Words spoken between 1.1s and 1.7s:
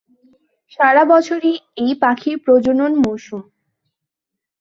বছরই